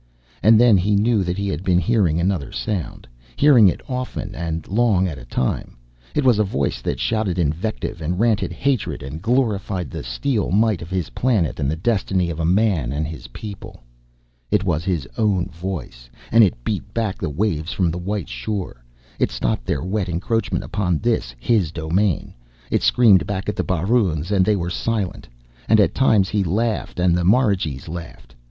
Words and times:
And 0.41 0.59
then 0.59 0.77
he 0.77 0.95
knew 0.95 1.21
that 1.23 1.37
he 1.37 1.47
had 1.47 1.63
been 1.63 1.77
hearing 1.77 2.19
another 2.19 2.51
sound, 2.51 3.07
hearing 3.35 3.67
it 3.67 3.81
often 3.87 4.33
and 4.33 4.67
long 4.67 5.07
at 5.07 5.19
a 5.19 5.25
time. 5.25 5.77
It 6.15 6.23
was 6.23 6.39
a 6.39 6.43
voice 6.43 6.81
that 6.81 6.99
shouted 6.99 7.37
invective 7.37 8.01
and 8.01 8.19
ranted 8.19 8.51
hatred 8.51 9.03
and 9.03 9.21
glorified 9.21 9.91
the 9.91 10.01
steel 10.01 10.49
might 10.49 10.81
of 10.81 10.89
his 10.89 11.11
planet 11.11 11.59
and 11.59 11.69
the 11.69 11.75
destiny 11.75 12.31
of 12.31 12.39
a 12.39 12.45
man 12.45 12.91
and 12.91 13.05
a 13.05 13.29
people. 13.29 13.83
It 14.49 14.63
was 14.63 14.83
his 14.83 15.07
own 15.19 15.45
voice, 15.51 16.09
and 16.31 16.43
it 16.43 16.63
beat 16.63 16.91
back 16.95 17.19
the 17.19 17.29
waves 17.29 17.71
from 17.71 17.91
the 17.91 17.99
white 17.99 18.27
shore, 18.27 18.83
it 19.19 19.29
stopped 19.29 19.67
their 19.67 19.83
wet 19.83 20.09
encroachment 20.09 20.63
upon 20.63 20.97
this, 20.97 21.35
his 21.39 21.71
domain. 21.71 22.33
It 22.71 22.81
screamed 22.81 23.27
back 23.27 23.47
at 23.47 23.55
the 23.55 23.63
baroons 23.63 24.31
and 24.31 24.43
they 24.43 24.55
were 24.55 24.71
silent. 24.71 25.27
And 25.69 25.79
at 25.79 25.93
times 25.93 26.27
he 26.29 26.43
laughed, 26.43 26.99
and 26.99 27.15
the 27.15 27.23
marigees 27.23 27.87
laughed. 27.87 28.33